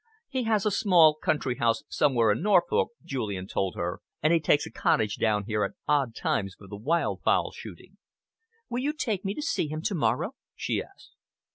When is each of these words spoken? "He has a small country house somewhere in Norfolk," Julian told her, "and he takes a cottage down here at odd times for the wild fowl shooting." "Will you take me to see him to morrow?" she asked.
"He 0.29 0.45
has 0.45 0.65
a 0.65 0.71
small 0.71 1.13
country 1.13 1.57
house 1.57 1.83
somewhere 1.87 2.31
in 2.31 2.41
Norfolk," 2.41 2.89
Julian 3.05 3.45
told 3.45 3.75
her, 3.75 4.01
"and 4.23 4.33
he 4.33 4.39
takes 4.39 4.65
a 4.65 4.71
cottage 4.71 5.17
down 5.17 5.43
here 5.43 5.63
at 5.63 5.73
odd 5.87 6.15
times 6.15 6.55
for 6.57 6.65
the 6.65 6.75
wild 6.75 7.21
fowl 7.21 7.51
shooting." 7.51 7.97
"Will 8.67 8.79
you 8.81 8.93
take 8.93 9.23
me 9.23 9.35
to 9.35 9.43
see 9.43 9.67
him 9.67 9.83
to 9.83 9.93
morrow?" 9.93 10.33
she 10.55 10.81
asked. 10.81 11.11